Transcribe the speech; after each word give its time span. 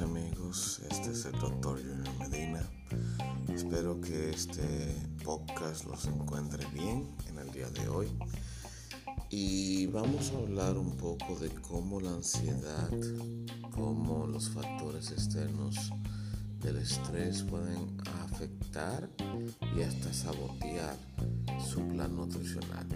y 0.00 0.02
amigos, 0.02 0.80
este 0.90 1.12
es 1.12 1.24
el 1.26 1.38
doctor 1.38 1.78
Junior 1.78 2.18
Medina. 2.18 2.68
Espero 3.48 4.00
que 4.00 4.30
este 4.30 4.62
podcast 5.22 5.84
los 5.84 6.06
encuentre 6.06 6.66
bien 6.72 7.14
en 7.28 7.38
el 7.38 7.52
día 7.52 7.68
de 7.70 7.88
hoy. 7.88 8.08
Y 9.30 9.86
vamos 9.86 10.32
a 10.32 10.38
hablar 10.38 10.78
un 10.78 10.96
poco 10.96 11.36
de 11.36 11.50
cómo 11.50 12.00
la 12.00 12.10
ansiedad, 12.10 12.90
cómo 13.70 14.26
los 14.26 14.48
factores 14.50 15.12
externos 15.12 15.92
del 16.60 16.78
estrés 16.78 17.42
pueden 17.42 17.96
afectar 18.24 19.08
y 19.76 19.82
hasta 19.82 20.12
sabotear 20.12 20.96
su 21.70 21.86
plan 21.88 22.16
nutricional. 22.16 22.86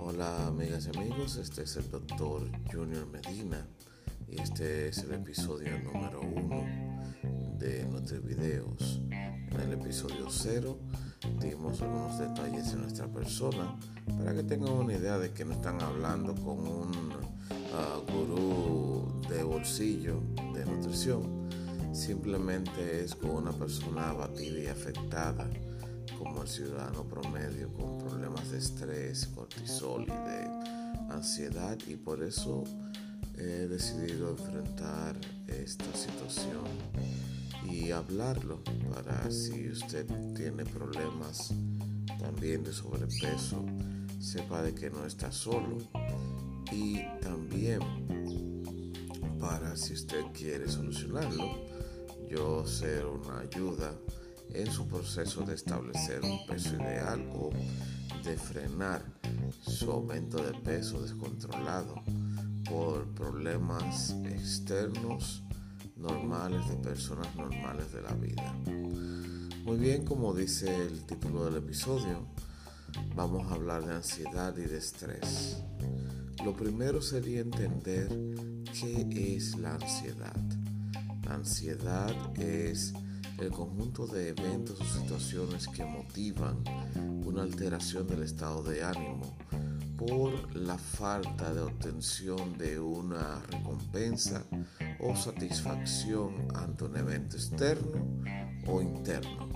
Hola 0.00 0.46
amigas 0.46 0.86
y 0.86 0.96
amigos, 0.96 1.36
este 1.36 1.62
es 1.62 1.76
el 1.76 1.90
doctor 1.90 2.48
Junior 2.72 3.06
Medina 3.06 3.66
y 4.30 4.40
este 4.40 4.88
es 4.88 4.98
el 4.98 5.12
episodio 5.12 5.78
número 5.78 6.20
uno 6.20 6.64
de 7.58 7.84
nuestros 7.86 8.24
videos. 8.24 9.00
En 9.10 9.60
el 9.60 9.72
episodio 9.72 10.26
cero 10.30 10.78
dimos 11.40 11.80
algunos 11.82 12.18
detalles 12.18 12.72
de 12.72 12.78
nuestra 12.78 13.06
persona 13.08 13.76
para 14.18 14.34
que 14.34 14.42
tengan 14.42 14.72
una 14.72 14.94
idea 14.94 15.18
de 15.18 15.30
que 15.32 15.44
no 15.44 15.54
están 15.54 15.80
hablando 15.80 16.34
con 16.34 16.58
un 16.58 17.12
uh, 17.12 18.12
gurú 18.12 19.22
de 19.28 19.42
bolsillo 19.42 20.20
de 20.54 20.64
nutrición, 20.66 21.48
simplemente 21.92 23.04
es 23.04 23.14
con 23.14 23.30
una 23.30 23.52
persona 23.52 24.10
abatida 24.10 24.58
y 24.60 24.66
afectada 24.66 25.48
como 26.18 26.42
el 26.42 26.48
ciudadano 26.48 27.04
promedio 27.04 27.72
con 27.72 27.98
problemas 27.98 28.50
de 28.50 28.58
estrés, 28.58 29.26
cortisol 29.28 30.02
y 30.02 30.06
de 30.06 30.48
ansiedad 31.10 31.78
y 31.86 31.96
por 31.96 32.22
eso 32.22 32.64
he 33.38 33.68
decidido 33.68 34.30
enfrentar 34.30 35.16
esta 35.46 35.94
situación 35.94 36.64
y 37.64 37.90
hablarlo 37.90 38.62
para 38.92 39.30
si 39.30 39.68
usted 39.68 40.06
tiene 40.34 40.64
problemas 40.64 41.52
también 42.18 42.64
de 42.64 42.72
sobrepeso, 42.72 43.64
sepa 44.18 44.62
de 44.62 44.74
que 44.74 44.90
no 44.90 45.04
está 45.04 45.30
solo. 45.30 45.78
Y 46.72 47.00
también 47.20 47.80
para 49.38 49.76
si 49.76 49.94
usted 49.94 50.22
quiere 50.34 50.68
solucionarlo, 50.68 51.66
yo 52.28 52.66
ser 52.66 53.06
una 53.06 53.40
ayuda 53.40 53.94
en 54.52 54.70
su 54.70 54.86
proceso 54.88 55.42
de 55.42 55.54
establecer 55.54 56.22
un 56.22 56.44
peso 56.46 56.74
ideal 56.74 57.26
o 57.34 57.50
de 58.24 58.36
frenar 58.36 59.04
su 59.60 59.90
aumento 59.90 60.42
de 60.42 60.52
peso 60.58 61.00
descontrolado 61.00 62.02
por 62.68 63.06
problemas 63.14 64.10
externos 64.24 65.42
normales 65.96 66.68
de 66.68 66.76
personas 66.76 67.34
normales 67.34 67.92
de 67.92 68.02
la 68.02 68.12
vida. 68.14 68.54
Muy 69.64 69.76
bien, 69.78 70.04
como 70.04 70.34
dice 70.34 70.86
el 70.86 71.04
título 71.04 71.44
del 71.46 71.56
episodio, 71.56 72.26
vamos 73.14 73.50
a 73.50 73.54
hablar 73.54 73.86
de 73.86 73.94
ansiedad 73.94 74.56
y 74.56 74.62
de 74.62 74.78
estrés. 74.78 75.62
Lo 76.44 76.54
primero 76.54 77.00
sería 77.02 77.40
entender 77.40 78.08
qué 78.80 79.36
es 79.36 79.56
la 79.56 79.74
ansiedad. 79.74 80.36
La 81.24 81.34
ansiedad 81.34 82.14
es 82.38 82.92
el 83.38 83.50
conjunto 83.50 84.06
de 84.06 84.30
eventos 84.30 84.80
o 84.80 84.84
situaciones 84.84 85.68
que 85.68 85.84
motivan 85.84 86.62
una 87.24 87.42
alteración 87.42 88.06
del 88.06 88.22
estado 88.22 88.62
de 88.62 88.82
ánimo 88.82 89.36
por 89.98 90.54
la 90.54 90.78
falta 90.78 91.52
de 91.52 91.60
obtención 91.60 92.56
de 92.56 92.78
una 92.78 93.42
recompensa 93.50 94.44
o 95.00 95.16
satisfacción 95.16 96.46
ante 96.54 96.84
un 96.84 96.96
evento 96.96 97.36
externo 97.36 98.22
o 98.68 98.80
interno. 98.80 99.48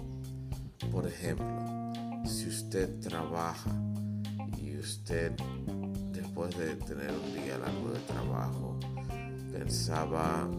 Por 0.90 1.06
ejemplo, 1.06 1.92
si 2.26 2.48
usted 2.48 2.98
trabaja 2.98 3.70
y 4.58 4.76
usted 4.76 5.32
después 6.10 6.58
de 6.58 6.74
tener 6.74 7.12
un 7.12 7.34
día 7.34 7.58
largo 7.58 7.92
de 7.92 8.00
trabajo 8.00 8.80
pensaba 9.52 10.50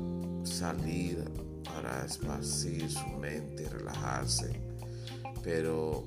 salir 0.43 1.25
para 1.65 2.05
esparcir 2.05 2.89
su 2.89 3.07
mente 3.19 3.63
y 3.63 3.65
relajarse, 3.65 4.61
pero 5.43 6.05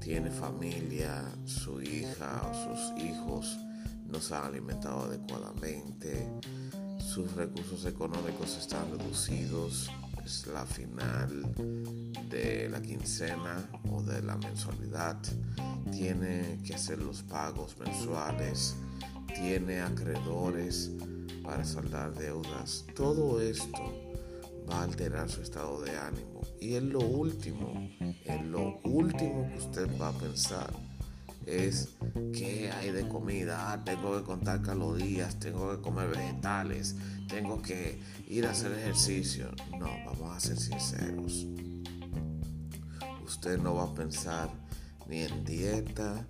tiene 0.00 0.30
familia, 0.30 1.24
su 1.44 1.80
hija 1.80 2.42
o 2.50 2.54
sus 2.54 3.02
hijos 3.02 3.58
no 4.06 4.20
se 4.20 4.34
han 4.34 4.44
alimentado 4.44 5.02
adecuadamente, 5.02 6.26
sus 6.98 7.32
recursos 7.34 7.84
económicos 7.84 8.56
están 8.56 8.90
reducidos, 8.90 9.90
es 10.24 10.46
la 10.46 10.64
final 10.64 11.54
de 12.30 12.68
la 12.70 12.80
quincena 12.80 13.68
o 13.90 14.02
de 14.02 14.22
la 14.22 14.36
mensualidad, 14.36 15.18
tiene 15.92 16.58
que 16.64 16.74
hacer 16.74 16.98
los 16.98 17.22
pagos 17.22 17.76
mensuales, 17.78 18.76
tiene 19.34 19.80
acreedores 19.80 20.90
para 21.42 21.64
saldar 21.64 22.14
deudas, 22.14 22.84
todo 22.94 23.40
esto 23.40 24.07
va 24.70 24.80
a 24.80 24.82
alterar 24.84 25.30
su 25.30 25.42
estado 25.42 25.80
de 25.82 25.96
ánimo. 25.96 26.42
Y 26.60 26.74
en 26.74 26.90
lo 26.90 27.00
último, 27.00 27.88
en 28.24 28.52
lo 28.52 28.80
último 28.84 29.48
que 29.50 29.58
usted 29.58 29.88
va 30.00 30.08
a 30.08 30.12
pensar 30.12 30.72
es 31.46 31.90
qué 32.32 32.70
hay 32.70 32.90
de 32.90 33.08
comida. 33.08 33.72
Ah, 33.72 33.84
tengo 33.84 34.16
que 34.18 34.24
contar 34.24 34.62
calorías, 34.62 35.38
tengo 35.38 35.70
que 35.70 35.82
comer 35.82 36.08
vegetales, 36.08 36.96
tengo 37.28 37.62
que 37.62 37.98
ir 38.28 38.46
a 38.46 38.50
hacer 38.50 38.72
ejercicio. 38.72 39.50
No, 39.78 39.88
vamos 40.04 40.36
a 40.36 40.40
ser 40.40 40.58
sinceros. 40.58 41.46
Usted 43.24 43.58
no 43.58 43.74
va 43.74 43.84
a 43.84 43.94
pensar 43.94 44.50
ni 45.08 45.22
en 45.22 45.44
dieta, 45.44 46.26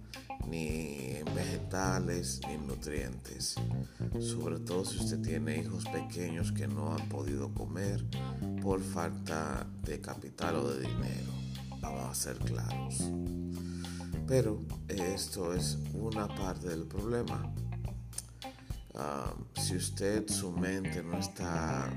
ni 0.51 1.23
vegetales, 1.35 2.41
ni 2.47 2.55
en 2.55 2.67
nutrientes. 2.67 3.57
Sobre 4.21 4.59
todo 4.61 4.85
si 4.85 4.99
usted 4.99 5.21
tiene 5.21 5.59
hijos 5.59 5.85
pequeños 5.87 6.53
que 6.53 6.67
no 6.67 6.95
han 6.95 7.09
podido 7.09 7.53
comer 7.53 8.05
por 8.63 8.81
falta 8.83 9.67
de 9.85 10.01
capital 10.01 10.57
o 10.57 10.69
de 10.69 10.81
dinero. 10.81 11.33
Vamos 11.81 12.11
a 12.11 12.15
ser 12.15 12.39
claros. 12.39 13.05
Pero 14.27 14.61
esto 14.89 15.55
es 15.55 15.79
una 15.95 16.29
parte 16.29 16.69
del 16.69 16.87
problema. 16.87 17.53
Ah, 18.95 19.33
si 19.55 19.77
usted, 19.77 20.29
su 20.29 20.51
mente 20.51 21.03
no 21.03 21.19
está 21.19 21.89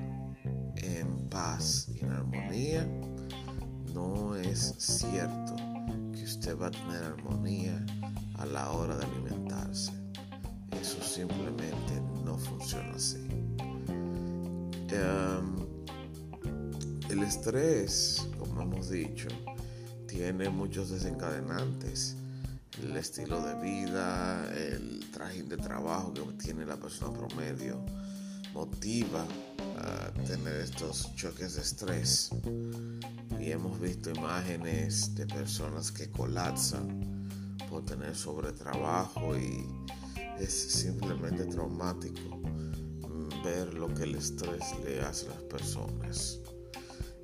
en 0.76 1.30
paz 1.30 1.90
y 1.90 2.06
en 2.06 2.12
armonía, 2.12 2.88
no 3.94 4.36
es 4.36 4.76
cierto 4.78 5.56
que 6.14 6.24
usted 6.24 6.58
va 6.58 6.68
a 6.68 6.72
tener 6.72 7.04
armonía 7.04 7.84
a 8.42 8.46
la 8.46 8.72
hora 8.72 8.98
de 8.98 9.06
alimentarse. 9.06 9.92
Eso 10.82 11.02
simplemente 11.04 12.02
no 12.26 12.38
funciona 12.38 12.96
así. 12.96 13.28
Em, 14.90 15.56
el 17.10 17.24
estrés, 17.24 18.28
como 18.40 18.64
hemos 18.64 18.90
dicho, 18.90 19.28
tiene 20.08 20.50
muchos 20.50 20.90
desencadenantes. 20.90 22.16
El 22.82 22.98
estilo 22.98 23.46
de 23.46 23.56
vida, 23.62 24.52
el 24.56 25.00
traje 25.12 25.44
de 25.44 25.58
trabajo 25.58 26.14
que 26.14 26.22
tiene 26.44 26.66
la 26.66 26.78
persona 26.78 27.16
promedio, 27.16 27.86
motiva 28.54 29.24
a 29.78 30.12
tener 30.26 30.56
estos 30.62 31.14
choques 31.16 31.56
de 31.56 31.62
estrés. 31.62 32.32
Y 33.40 33.52
hemos 33.52 33.80
visto 33.80 34.10
imágenes 34.10 35.14
de 35.14 35.28
personas 35.28 35.92
que 35.92 36.10
colapsan 36.10 37.21
por 37.72 37.86
tener 37.86 38.14
sobretrabajo 38.14 39.38
y 39.38 39.66
es 40.38 40.52
simplemente 40.52 41.46
traumático 41.46 42.42
ver 43.46 43.74
lo 43.74 43.88
que 43.94 44.04
el 44.04 44.16
estrés 44.16 44.62
le 44.84 45.00
hace 45.00 45.28
a 45.28 45.30
las 45.30 45.44
personas. 45.44 46.40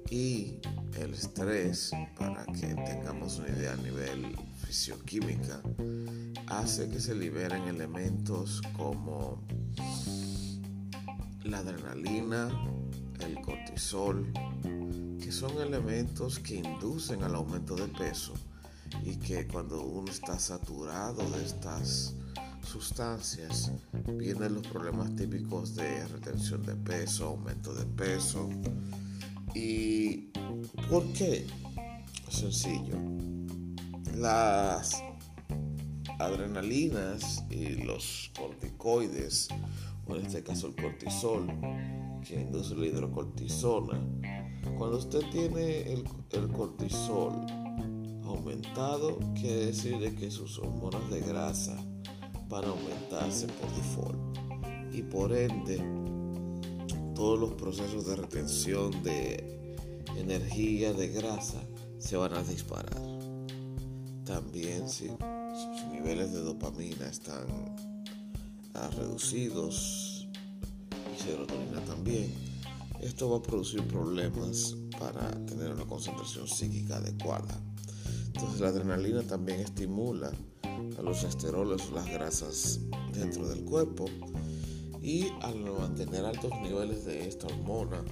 Y 0.09 0.59
el 0.97 1.13
estrés, 1.13 1.91
para 2.17 2.45
que 2.45 2.67
tengamos 2.67 3.39
una 3.39 3.49
idea 3.49 3.73
a 3.73 3.75
nivel 3.75 4.37
fisioquímica, 4.65 5.61
hace 6.47 6.89
que 6.89 7.01
se 7.01 7.13
liberen 7.13 7.63
elementos 7.63 8.61
como 8.77 9.43
la 11.43 11.57
adrenalina, 11.57 12.49
el 13.19 13.41
cortisol, 13.41 14.31
que 15.21 15.29
son 15.29 15.61
elementos 15.61 16.39
que 16.39 16.55
inducen 16.55 17.21
al 17.23 17.35
aumento 17.35 17.75
de 17.75 17.89
peso 17.89 18.33
y 19.03 19.15
que 19.17 19.47
cuando 19.47 19.81
uno 19.83 20.11
está 20.11 20.37
saturado 20.39 21.23
de 21.31 21.45
estas 21.45 22.15
sustancias 22.63 23.71
vienen 24.07 24.55
los 24.55 24.67
problemas 24.67 25.15
típicos 25.15 25.75
de 25.75 26.05
retención 26.07 26.65
de 26.65 26.75
peso, 26.75 27.27
aumento 27.27 27.73
de 27.73 27.85
peso. 27.85 28.49
¿Y 29.53 30.31
por 30.89 31.05
qué? 31.13 31.47
Sencillo. 32.29 32.97
Las 34.15 35.01
adrenalinas 36.19 37.43
y 37.49 37.83
los 37.83 38.31
corticoides, 38.37 39.47
o 40.07 40.15
en 40.15 40.25
este 40.25 40.43
caso 40.43 40.67
el 40.67 40.75
cortisol, 40.75 41.47
que 42.27 42.41
induce 42.41 42.75
la 42.75 42.85
hidrocortisona. 42.87 44.01
Cuando 44.77 44.97
usted 44.97 45.21
tiene 45.31 45.93
el, 45.93 46.03
cortisol 46.51 47.45
aumentado, 48.27 49.19
quiere 49.35 49.67
decir 49.67 50.15
que 50.15 50.29
sus 50.31 50.59
hormonas 50.59 51.09
de 51.09 51.21
grasa 51.21 51.75
van 52.49 52.65
a 52.65 52.69
aumentarse 52.69 53.47
por 53.47 53.69
default. 53.75 54.37
Y 54.93 55.01
por 55.03 55.35
ende, 55.35 55.77
todos 57.13 57.39
los 57.39 57.53
procesos 57.53 58.05
de 58.05 58.15
retención 58.15 58.91
de 59.03 59.57
energía 60.17 60.93
de 60.93 61.07
grasa 61.09 61.61
se 61.99 62.17
van 62.17 62.33
a 62.33 62.43
disparar. 62.43 63.01
También 64.25 64.89
si 64.89 65.07
sus 65.07 65.91
niveles 65.91 66.33
de 66.33 66.39
dopamina 66.41 67.07
están 67.07 67.47
ah, 68.73 68.89
reducidos 68.97 70.27
y 71.15 71.23
serotonina 71.23 71.83
también, 71.85 72.33
esto 73.01 73.29
va 73.29 73.37
a 73.37 73.41
producir 73.41 73.83
problemas 73.83 74.75
para 74.99 75.29
tener 75.45 75.71
una 75.71 75.85
concentración 75.85 76.47
psíquica 76.47 76.97
adecuada. 76.97 77.59
Entonces 78.37 78.61
la 78.61 78.67
adrenalina 78.67 79.23
también 79.23 79.61
estimula 79.61 80.31
a 80.63 81.01
los 81.01 81.23
esteroles 81.23 81.89
o 81.89 81.95
las 81.95 82.05
grasas 82.07 82.79
dentro 83.11 83.49
del 83.49 83.65
cuerpo 83.65 84.05
y 85.01 85.29
al 85.41 85.55
mantener 85.61 86.23
altos 86.23 86.51
niveles 86.61 87.03
de 87.05 87.27
esta 87.27 87.47
hormona, 87.47 88.05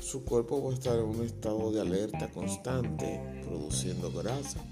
su 0.00 0.24
cuerpo 0.24 0.64
va 0.64 0.70
a 0.70 0.72
estar 0.72 0.98
en 0.98 1.04
un 1.04 1.26
estado 1.26 1.70
de 1.72 1.82
alerta 1.82 2.30
constante, 2.32 3.20
produciendo 3.44 4.10
grasa. 4.12 4.64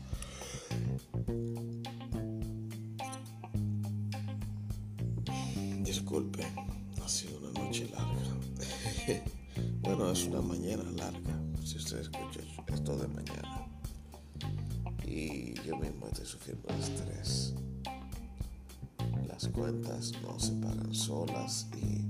Disculpe, 5.85 6.47
ha 7.05 7.09
sido 7.11 7.41
una 7.41 7.61
noche 7.61 7.91
larga. 7.91 9.23
bueno, 9.83 10.11
es 10.11 10.25
una 10.25 10.41
mañana 10.41 10.85
larga, 10.93 11.43
si 11.63 11.77
usted 11.77 11.99
escucha 11.99 12.41
esto 12.69 12.97
de 12.97 13.09
mañana. 13.09 13.72
Y 15.13 15.53
yo 15.67 15.77
mismo 15.77 16.07
estoy 16.07 16.25
sufriendo 16.25 16.69
estrés 16.71 17.53
las 19.29 19.47
cuentas 19.49 20.13
no 20.23 20.39
se 20.39 20.53
pagan 20.53 20.95
solas 20.95 21.67
y 21.77 22.05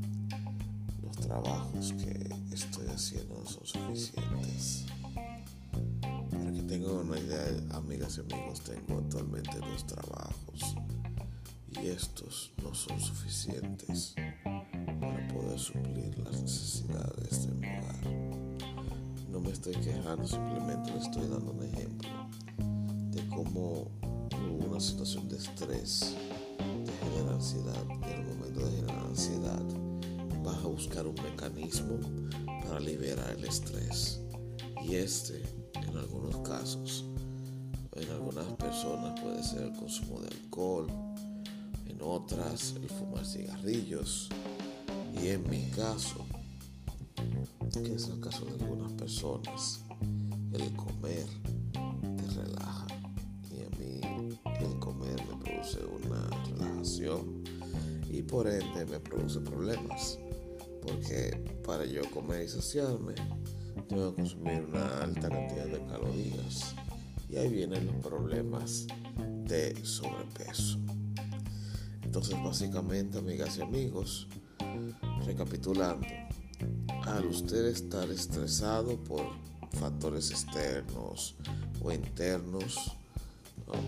los 1.02 1.16
trabajos 1.16 1.92
que 1.94 2.28
estoy 2.52 2.86
haciendo 2.88 3.38
no 3.38 3.46
son 3.46 3.66
suficientes. 3.66 4.84
Para 6.02 6.52
que 6.52 6.62
tengan 6.62 6.90
una 6.90 7.18
idea, 7.18 7.76
amigas 7.76 8.18
y 8.18 8.20
amigos, 8.20 8.60
tengo 8.60 8.98
actualmente 9.00 9.56
dos 9.58 9.86
trabajos 9.86 10.76
y 11.80 11.86
estos 11.88 12.52
no 12.62 12.74
son 12.74 13.00
suficientes 13.00 14.14
para 15.00 15.28
poder 15.28 15.58
suplir 15.58 16.18
las 16.18 16.42
necesidades 16.42 17.46
de 17.46 17.54
mi 17.54 17.66
hogar. 17.66 18.62
No 19.30 19.40
me 19.40 19.50
estoy 19.50 19.74
quejando, 19.76 20.26
simplemente 20.26 20.92
le 20.92 20.98
estoy 20.98 21.28
dando 21.28 21.50
un 21.50 21.64
ejemplo 21.64 22.21
de 23.32 23.36
cómo 23.36 23.90
una 24.66 24.80
situación 24.80 25.28
de 25.28 25.36
estrés 25.36 26.14
generar 27.00 27.34
ansiedad 27.34 27.84
y 27.88 28.12
en 28.12 28.20
el 28.20 28.36
momento 28.36 28.60
de 28.60 28.76
generar 28.76 29.04
ansiedad 29.06 29.62
vas 30.44 30.56
a 30.56 30.68
buscar 30.68 31.06
un 31.06 31.14
mecanismo 31.14 31.98
para 32.64 32.80
liberar 32.80 33.34
el 33.36 33.44
estrés. 33.44 34.20
Y 34.82 34.96
este, 34.96 35.42
en 35.74 35.96
algunos 35.96 36.36
casos, 36.38 37.04
en 37.92 38.10
algunas 38.10 38.46
personas 38.54 39.20
puede 39.20 39.42
ser 39.42 39.62
el 39.62 39.72
consumo 39.74 40.20
de 40.20 40.28
alcohol, 40.28 40.86
en 41.86 41.98
otras 42.02 42.74
el 42.76 42.88
fumar 42.88 43.24
cigarrillos 43.24 44.28
y 45.22 45.28
en 45.28 45.48
mi 45.48 45.62
caso, 45.70 46.24
que 47.72 47.94
es 47.94 48.08
el 48.08 48.20
caso 48.20 48.44
de 48.46 48.64
algunas 48.64 48.92
personas, 48.92 49.80
el 50.52 50.72
comer 50.74 51.26
una 55.80 56.28
y 58.10 58.22
por 58.22 58.46
ende 58.46 58.84
me 58.86 59.00
produce 59.00 59.40
problemas. 59.40 60.18
Porque 60.82 61.60
para 61.64 61.84
yo 61.84 62.02
comer 62.10 62.44
y 62.44 62.48
saciarme, 62.48 63.14
tengo 63.88 64.10
que 64.10 64.22
consumir 64.22 64.64
una 64.68 65.02
alta 65.02 65.28
cantidad 65.28 65.66
de 65.66 65.84
calorías. 65.86 66.74
Y 67.28 67.36
ahí 67.36 67.48
vienen 67.48 67.86
los 67.86 67.96
problemas 67.96 68.86
de 69.46 69.74
sobrepeso. 69.84 70.78
Entonces, 72.02 72.36
básicamente, 72.42 73.18
amigas 73.18 73.56
y 73.56 73.62
amigos, 73.62 74.28
recapitulando, 75.24 76.06
al 77.06 77.26
usted 77.26 77.66
estar 77.66 78.10
estresado 78.10 79.02
por 79.04 79.22
factores 79.78 80.30
externos 80.30 81.36
o 81.82 81.90
internos, 81.92 82.76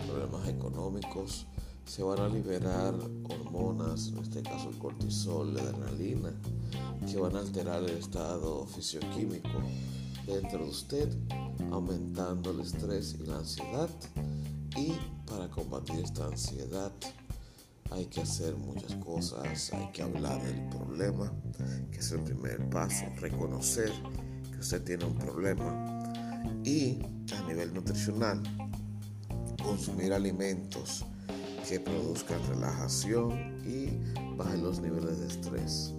problemas 0.07 0.47
económicos, 0.47 1.45
se 1.85 2.03
van 2.03 2.19
a 2.19 2.27
liberar 2.27 2.93
hormonas, 3.29 4.07
en 4.07 4.17
este 4.19 4.41
caso 4.41 4.69
el 4.69 4.77
cortisol, 4.77 5.53
la 5.53 5.61
adrenalina, 5.61 6.33
que 7.09 7.17
van 7.17 7.35
a 7.35 7.39
alterar 7.39 7.83
el 7.83 7.97
estado 7.97 8.65
fisioquímico 8.65 9.61
dentro 10.25 10.63
de 10.63 10.69
usted, 10.69 11.09
aumentando 11.71 12.51
el 12.51 12.61
estrés 12.61 13.15
y 13.19 13.25
la 13.25 13.37
ansiedad. 13.37 13.89
Y 14.75 14.93
para 15.25 15.47
combatir 15.49 15.99
esta 15.99 16.25
ansiedad 16.25 16.91
hay 17.91 18.07
que 18.07 18.21
hacer 18.21 18.55
muchas 18.55 18.95
cosas, 18.95 19.71
hay 19.71 19.91
que 19.91 20.01
hablar 20.01 20.43
del 20.43 20.67
problema, 20.69 21.31
que 21.91 21.99
es 21.99 22.11
el 22.11 22.21
primer 22.21 22.67
paso, 22.69 23.05
reconocer 23.19 23.91
que 24.51 24.57
usted 24.57 24.83
tiene 24.83 25.05
un 25.05 25.15
problema 25.15 26.03
y 26.63 26.99
a 27.33 27.47
nivel 27.47 27.73
nutricional 27.73 28.41
consumir 29.63 30.13
alimentos 30.13 31.05
que 31.67 31.79
produzcan 31.79 32.39
relajación 32.47 33.31
y 33.65 33.89
bajen 34.37 34.63
los 34.63 34.79
niveles 34.79 35.19
de 35.19 35.27
estrés. 35.27 35.93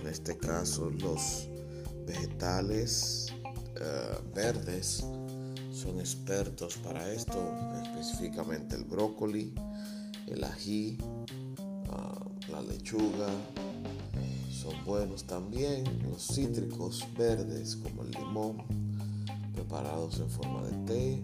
En 0.00 0.08
este 0.08 0.36
caso, 0.36 0.90
los 0.90 1.48
vegetales 2.06 3.32
eh, 3.76 4.18
verdes 4.34 5.04
son 5.72 6.00
expertos 6.00 6.76
para 6.78 7.12
esto, 7.12 7.38
específicamente 7.82 8.76
el 8.76 8.84
brócoli, 8.84 9.54
el 10.26 10.42
ají, 10.42 10.98
ah, 11.90 12.24
la 12.50 12.62
lechuga. 12.62 13.28
Son 14.50 14.74
buenos 14.84 15.24
también 15.24 15.84
los 16.10 16.26
cítricos 16.26 17.06
verdes 17.16 17.76
como 17.76 18.02
el 18.02 18.10
limón, 18.10 18.56
preparados 19.54 20.18
en 20.18 20.30
forma 20.30 20.62
de 20.62 20.72
té 20.86 21.22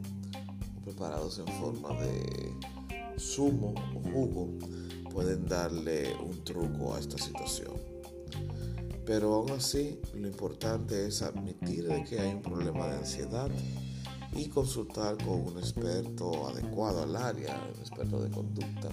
preparados 0.84 1.38
en 1.38 1.46
forma 1.46 1.90
de 2.00 2.52
zumo 3.22 3.74
o 3.94 4.10
jugo 4.10 4.48
pueden 5.12 5.46
darle 5.46 6.14
un 6.16 6.42
truco 6.44 6.94
a 6.94 6.98
esta 6.98 7.18
situación. 7.18 7.72
Pero 9.04 9.34
aún 9.34 9.50
así, 9.50 9.98
lo 10.14 10.26
importante 10.26 11.06
es 11.06 11.22
admitir 11.22 11.88
que 12.08 12.20
hay 12.20 12.34
un 12.34 12.42
problema 12.42 12.86
de 12.86 12.98
ansiedad 12.98 13.50
y 14.34 14.46
consultar 14.48 15.16
con 15.18 15.40
un 15.40 15.58
experto 15.58 16.48
adecuado 16.48 17.02
al 17.02 17.16
área, 17.16 17.60
un 17.74 17.80
experto 17.80 18.22
de 18.22 18.30
conducta, 18.30 18.88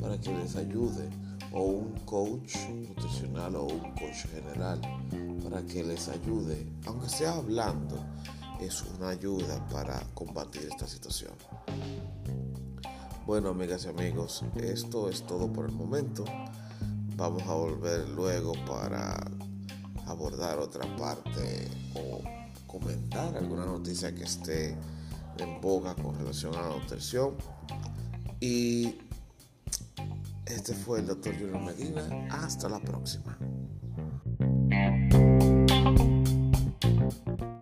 para 0.00 0.18
que 0.18 0.36
les 0.36 0.56
ayude, 0.56 1.08
o 1.52 1.62
un 1.62 1.92
coach 2.06 2.56
nutricional 2.88 3.54
o 3.56 3.64
un 3.64 3.92
coach 3.92 4.26
general, 4.32 4.80
para 5.44 5.62
que 5.62 5.84
les 5.84 6.08
ayude, 6.08 6.66
aunque 6.86 7.08
sea 7.08 7.34
hablando, 7.34 7.96
es 8.58 8.82
una 8.96 9.10
ayuda 9.10 9.64
para 9.68 10.00
combatir 10.14 10.68
esta 10.70 10.86
situación. 10.86 11.32
Bueno, 13.24 13.50
amigas 13.50 13.84
y 13.84 13.88
amigos, 13.88 14.44
esto 14.56 15.08
es 15.08 15.24
todo 15.24 15.52
por 15.52 15.66
el 15.66 15.72
momento. 15.72 16.24
Vamos 17.16 17.42
a 17.44 17.54
volver 17.54 18.08
luego 18.08 18.52
para 18.66 19.16
abordar 20.06 20.58
otra 20.58 20.84
parte 20.96 21.68
o 21.94 22.20
comentar 22.66 23.36
alguna 23.36 23.64
noticia 23.64 24.12
que 24.12 24.24
esté 24.24 24.76
en 25.38 25.60
boga 25.60 25.94
con 25.94 26.16
relación 26.16 26.52
a 26.56 26.62
la 26.62 26.68
nutrición. 26.76 27.36
Y 28.40 28.98
este 30.44 30.74
fue 30.74 30.98
el 30.98 31.06
doctor 31.06 31.32
Junior 31.38 31.60
Medina. 31.60 32.26
Hasta 32.28 32.68
la 32.68 32.80
próxima. 32.80 33.38